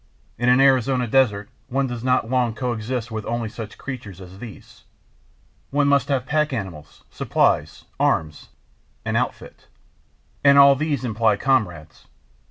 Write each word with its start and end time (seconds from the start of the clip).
In 0.39 0.49
an 0.49 0.59
Arizona 0.59 1.05
desert 1.05 1.47
one 1.67 1.85
does 1.85 2.03
not 2.03 2.27
long 2.27 2.55
coexist 2.55 3.11
with 3.11 3.23
only 3.27 3.47
such 3.49 3.77
creatures 3.77 4.19
as 4.19 4.39
these: 4.39 4.83
one 5.69 5.87
must 5.87 6.09
have 6.09 6.25
pack 6.25 6.51
animals, 6.51 7.03
supplies, 7.11 7.85
arms—"an 7.99 9.15
outfit." 9.15 9.67
And 10.43 10.57
all 10.57 10.75
these 10.75 11.05
imply 11.05 11.35
comrades. 11.37 12.07